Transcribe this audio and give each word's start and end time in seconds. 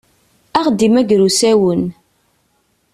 Ad 0.57 0.61
aɣ-d-immager 0.65 1.19
usawen. 1.27 1.83